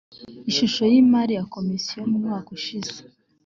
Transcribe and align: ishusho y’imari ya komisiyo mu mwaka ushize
ishusho 0.49 0.81
y’imari 0.91 1.33
ya 1.37 1.45
komisiyo 1.53 2.01
mu 2.09 2.17
mwaka 2.23 2.49
ushize 2.57 2.93